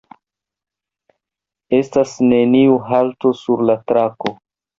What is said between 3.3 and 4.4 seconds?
sur la trako.